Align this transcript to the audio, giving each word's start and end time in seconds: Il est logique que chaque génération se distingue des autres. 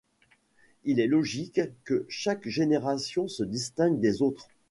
Il 0.83 0.99
est 0.99 1.05
logique 1.05 1.61
que 1.83 2.07
chaque 2.09 2.47
génération 2.47 3.27
se 3.27 3.43
distingue 3.43 3.99
des 3.99 4.23
autres. 4.23 4.47